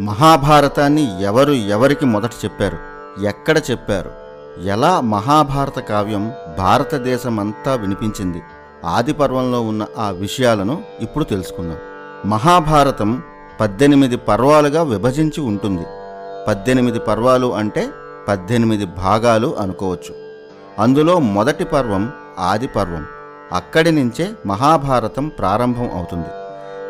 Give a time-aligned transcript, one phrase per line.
[0.00, 2.78] మహాభారతాన్ని ఎవరు ఎవరికి మొదట చెప్పారు?
[3.24, 4.10] ఎక్కడ చెప్పారు?
[4.64, 8.42] ఎలా మహాభారత కావ్యం భారతదేశమంతా వినిపించింది?
[8.84, 11.76] ఆది పర్వంలో ఉన్న ఆ విషయాలను ఇప్పుడు తెలుసుకుందాం.
[12.30, 13.22] మహాభారతం
[13.60, 15.86] పద్దెనిమిది పర్వాలుగా విభజించి ఉంటుంది.
[16.48, 17.88] పద్దెనిమిది పర్వాలు అంటే
[18.28, 20.14] పద్దెనిమిది భాగాలు అనుకోవచ్చు.
[20.78, 23.06] అందులో మొదటి పర్వం ఆది పర్వం
[23.52, 26.26] అక్కడి నుంచే మహాభారతం ప్రారంభం అవుతుంది.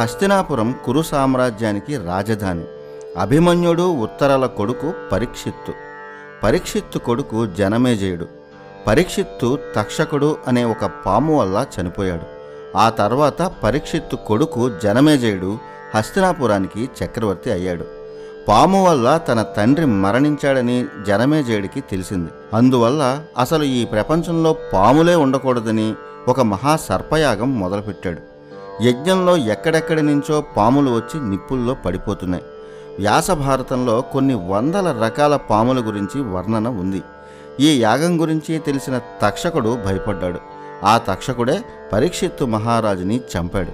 [0.00, 2.64] హస్తినాపురం కురు సామ్రాజ్యానికి రాజధాని.
[3.18, 5.72] అభిమన్యుడు ఉత్తరల కొడుకు పరీక్షిత్తు.
[6.42, 8.28] పరీక్షిత్తు కొడుకు జనమేజయుడు.
[8.86, 12.34] పరీక్షిత్తు తక్షకుడు అనే ఒక పాము వల్ల చనిపోయాడు.
[12.76, 15.58] ఆ తర్వాత పరీక్షిత్తు కొడుకు జనమేజయుడు
[15.94, 18.03] హస్తినాపురానికి చక్రవర్తి అయ్యాడు.
[18.48, 22.30] పాము వల్ల తన తండ్రి మరణించాడని జనమేజయుడికి తెలిసింది.
[22.54, 25.94] అందువల్ల అసలు ఈ ప్రపంచంలో పాములే ఉండకూడదని
[26.28, 28.18] ఒక మహా సర్పయాగం మొదలుపెట్టాడు.
[28.82, 32.44] యజ్ఞంలో ఎక్కడెక్కడి నుంచో పాములు వచ్చి నిప్పుల్లో పడిపోతున్నాయి.
[32.98, 37.02] వ్యాస భారతంలో కొన్ని వందల రకాల పాముల గురించి వర్ణన ఉంది.
[37.60, 40.38] ఈ యాగం గురించి తెలిసిన తక్షకుడు భయపడ్డాడు.
[40.84, 41.60] ఆ తక్షకుడే
[41.92, 43.72] పరీక్షిత్తు మహారాజుని చంపాడు.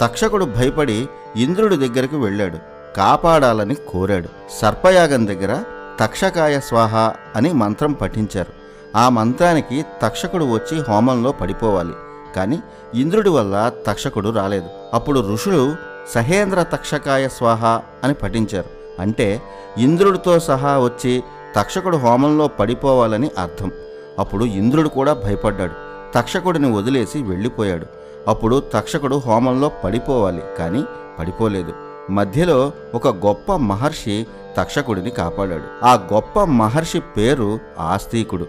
[0.00, 2.77] తక్షకుడు భయపడి ఇంద్రుడి దగ్గరికి వెళ్ళాడు.
[2.98, 4.28] కాపాడాలని కోరాడు.
[4.60, 5.62] సర్పయాగం దగ్గర
[6.00, 8.52] తక్షకాయ స్వాహ అని మంత్రం పఠించారు.
[8.96, 11.92] ఆ మంత్రానికి తక్షకుడు వచ్చి హోమంలో పడిపోవాలి.
[12.36, 12.58] కానీ
[12.94, 14.66] ఇంద్రుడి వల్ల తక్షకుడు రాలేదు.
[14.94, 15.76] అప్పుడు ఋషులు
[16.14, 17.64] సహేంద్ర తక్షకాయ స్వాహ
[18.04, 19.00] అని పఠించారు.
[19.00, 19.42] అంటే
[19.78, 21.22] ఇంద్రుడితో సహా వచ్చి
[21.56, 23.72] తక్షకుడు హోమంలో పడిపోవాలని అర్థం.
[24.18, 25.72] అప్పుడు ఇంద్రుడు కూడా భయపడ్డాడు.
[26.14, 27.86] తక్షకుడిని వదిలేసి వెళ్ళిపోయాడు.
[28.28, 30.42] అప్పుడు తక్షకుడు హోమంలో పడిపోవాలి.
[30.58, 30.84] కానీ
[31.18, 31.87] పడిపోలేదు.
[32.10, 35.84] మధ్యలో ఒక గొప్ప మహర్షి తక్షకుడిని కాపాడాడు.
[35.84, 38.46] ఆ గొప్ప మహర్షి పేరు ఆస్తికుడు.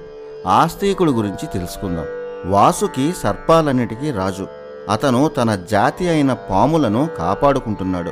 [0.48, 2.06] ఆస్తికుడు గురించి తెలుసుకుందాం.
[2.52, 4.48] వాసుకి సర్పాలన్నిటికీ రాజు.
[4.90, 8.12] అతను తన జాతి అయిన పాములను కాపాడుకుంటున్నాడు.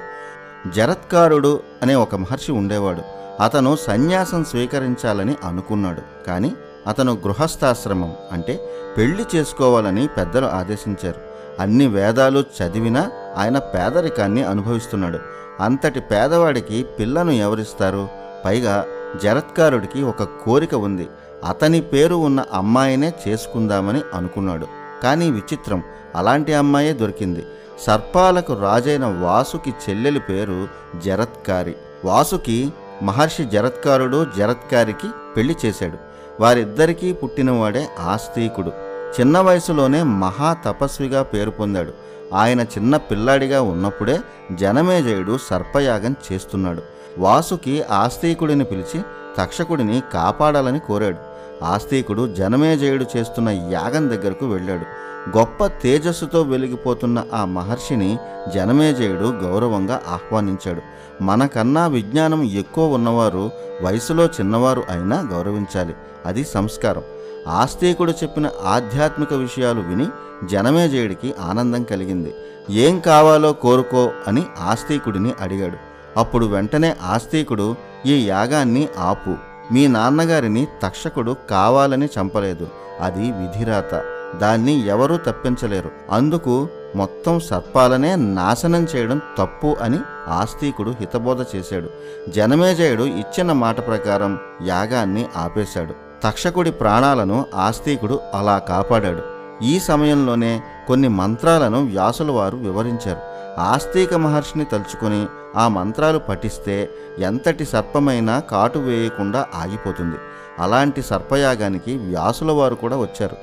[0.69, 3.01] జరత్కారుడు అనే ఒక మహర్షి ఉండేవాడు.
[3.43, 6.27] అతను సన్యాసం స్వీకరించాలని అనుకున్నాడు.
[6.27, 6.53] కానీ
[6.87, 11.36] అతను గృహస్థాశ్రమం అంటే పెళ్ళి చేసుకోవాలని పెద్దలు ఆదేశించారు.
[11.59, 15.19] అన్ని వేదాలు చదివినా ఆయన పేదరికాన్ని అనుభవిస్తున్నాడు.
[15.59, 18.07] అంతటి పేదవాడికి పిల్లను ఎవరిస్తారు?
[18.45, 18.85] పైగా
[19.23, 21.07] జరత్కారుడికి ఒక కోరిక ఉంది.
[21.47, 24.67] అతని పేరు ఉన్న అమ్మాయినే చేసుకుందామని అనుకున్నాడు.
[25.03, 25.83] కానీ విచిత్రం
[26.15, 27.45] అలాంటి అమ్మాయే దొరికింది.
[27.87, 30.67] సర్పాలకు రాజైన వాసుకి చెల్లెలి పేరు
[31.05, 31.75] జరత్కారి.
[32.05, 32.73] వాసుకి
[33.03, 35.07] మహర్షి జరత్కారుడు జరత్కారికి
[35.37, 35.97] పెళ్ళి చేశాడు.
[36.41, 38.71] వారిద్దరికీ పుట్టినవాడే ఆస్తికుడు
[39.19, 41.93] చిన్న వయసులోనే మహా తపస్విగా పేరు పొందాడు.
[42.33, 44.19] ఆయన చిన్న పిల్లాడిగా ఉన్నప్పుడే
[44.51, 46.81] జనమేజయుడు సర్పయాగం చేస్తున్నాడు.
[47.17, 49.01] వాసుకి ఆస్తికుడిని పిలిచి
[49.37, 51.17] తక్షకుడిని కాపాడాలని కోరాడు.
[51.63, 55.07] ఆస్తికుడు జనమేజయుడు చేస్తున్న యాగం దగ్గరకు వెళ్ళాడు.
[55.37, 58.17] గొప్ప తేజస్సుతో వెలిగిపోతున్న ఆ మహర్షిని
[58.55, 60.81] జనమేజయుడు గౌరవంగా ఆహ్వానించాడు.
[61.23, 63.51] మనకన్నా విజ్ఞానం ఎక్కువ ఉన్నవారు
[63.81, 65.95] వయసులో చిన్నవారు అయినా గౌరవించాలి.
[66.25, 67.01] అది సంస్కారం.
[67.47, 70.07] ఆస్తికుడు చెప్పిన ఆధ్యాత్మిక విషయాలు విని
[70.45, 72.35] జనమేజయుడికి ఆనందం కలిగింది.
[72.69, 75.77] ఏం కావాలో కోరుకో అని ఆస్తికుడిని అడిగాడు.
[76.19, 77.75] అప్పుడు వెంటనే ఆస్తికుడు
[78.05, 79.35] ఈ యాగాన్ని ఆపు.
[79.73, 82.67] మీ నాన్నగారిని తక్షకుడు కావాలని చంపలేదు.
[83.01, 84.03] అది విధిరాత.
[84.39, 85.91] దాన్ని ఎవరూ తప్పించలేరు.
[86.11, 91.89] అందుకు మొత్తం సర్పాలనే నాశనం చేయడం తప్పు అని ఆస్తికుడు హితబోధ చేశాడు.
[92.29, 96.06] జనమేజయుడు ఇచ్చిన మాట ప్రకారం యాగాన్ని ఆపేశాడు.
[96.23, 99.21] తక్షకుడి ప్రాణాలను ఆస్తికుడు అలా కాపాడాడు.
[99.63, 103.19] ఈ సమయంలోనే కొన్ని మంత్రాలను వ్యాసుల వారు వివరించారు.
[103.61, 106.89] ఆస్తిక మహర్షిని తలుచుకొని ఆ మంత్రాలు పఠిస్తే
[107.19, 110.15] ఎంతటి సర్పమైనా కాటు వేయకుండా ఆగిపోతుంది.
[110.59, 113.35] అలాంటి సర్పయాగానికి వ్యాసుల వారు కూడా వచ్చారు.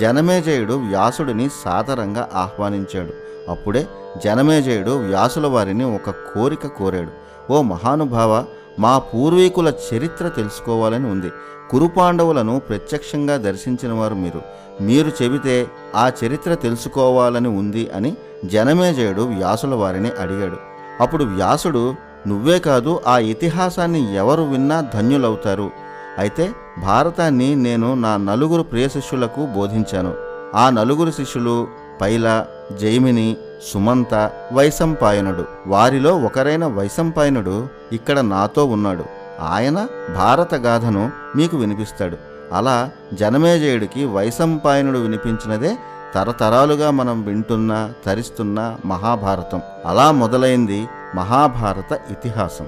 [0.00, 3.12] జనమేజయుడు వ్యాసుడిని సాదరంగా ఆహ్వానించాడు.
[3.50, 3.86] అప్పుడే
[4.24, 7.30] జనమేజయుడు వ్యాసుల వారిని ఒక కోరిక కోరాడు.
[7.52, 8.44] ఓ మహానుభావ
[8.80, 11.30] మా పూర్వీకుల చరిత్ర తెలుసుకోవాలని ఉంది.
[11.70, 14.42] కురుపాండవులను ప్రత్యక్షంగా దర్శించిన వారు మీరు.
[14.80, 20.56] మీరు చెబితే ఆ చరిత్ర తెలుసుకోవాలని ఉంది అని జనమేజయుడు వ్యాసుల వారిని అడిగాడు.
[21.02, 21.94] అప్పుడు వ్యాసుడు
[22.26, 25.70] నువ్వే కాదు ఆ ఇతిహాసాన్ని ఎవరు విన్నా ధన్యులవుతారు.
[26.18, 26.50] అయితే
[26.82, 30.14] భారతాన్ని నేను నా నలుగురు ప్రియ శిష్యులకు బోధించాను.
[30.54, 31.66] ఆ నలుగురు శిష్యులు
[32.00, 32.46] పైల
[32.80, 35.44] జైమిని సుమంత వైశంపాయనుడు.
[35.66, 39.04] వారిలో ఒకరైన వైశంపాయనుడు ఇక్కడ నాతో ఉన్నాడు.
[39.40, 42.16] ఆయన భారతగాథను మీకు వినిపిస్తాడు.
[42.52, 45.76] అలా జనమేజయుడికి వైశంపాయనుడు వినిపించినదే
[46.14, 49.62] తరతరాలుగా మనం వింటున్న తరిస్తున్న మహాభారతం.
[49.86, 52.66] అలా మొదలైంది మహాభారత ఇతిహాసం.